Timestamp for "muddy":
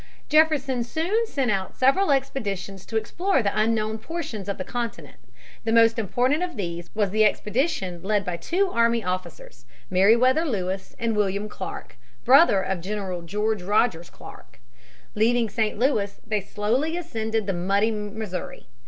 17.53-17.91